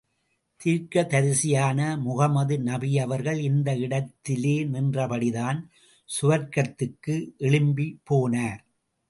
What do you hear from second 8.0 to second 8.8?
போனார்.